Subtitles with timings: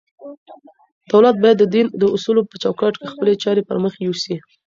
[1.11, 4.35] دولت بايد د دين د اصولو په چوکاټ کي خپلي چارې پر مخ يوسي.